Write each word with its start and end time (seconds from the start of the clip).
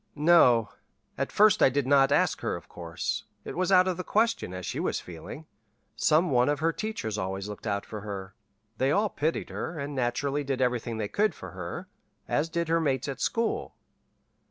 "No. 0.15 0.69
At 1.15 1.31
first 1.31 1.61
I 1.61 1.69
did 1.69 1.85
not 1.85 2.11
ask 2.11 2.41
her, 2.41 2.55
of 2.55 2.67
course. 2.67 3.25
It 3.45 3.55
was 3.55 3.71
out 3.71 3.87
of 3.87 3.97
the 3.97 4.03
question, 4.03 4.51
as 4.51 4.65
she 4.65 4.79
was 4.79 4.99
feeling. 4.99 5.45
Some 5.95 6.31
one 6.31 6.49
of 6.49 6.59
her 6.59 6.73
teachers 6.73 7.19
always 7.19 7.47
looked 7.47 7.67
out 7.67 7.85
for 7.85 8.01
her. 8.01 8.33
They 8.79 8.89
all 8.89 9.09
pitied 9.09 9.51
her, 9.51 9.77
and 9.77 9.93
naturally 9.93 10.43
did 10.43 10.59
everything 10.59 10.97
they 10.97 11.07
could 11.07 11.35
for 11.35 11.51
her, 11.51 11.87
as 12.27 12.49
did 12.49 12.67
her 12.67 12.81
mates 12.81 13.07
at 13.07 13.21
school. 13.21 13.75